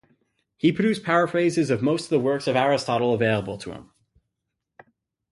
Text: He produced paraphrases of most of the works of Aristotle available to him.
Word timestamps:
He 0.57 0.71
produced 0.71 1.03
paraphrases 1.03 1.69
of 1.69 1.83
most 1.83 2.05
of 2.05 2.09
the 2.09 2.19
works 2.19 2.47
of 2.47 2.55
Aristotle 2.55 3.13
available 3.13 3.59
to 3.59 3.71
him. 3.73 3.91